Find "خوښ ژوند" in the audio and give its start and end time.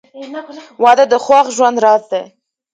1.25-1.77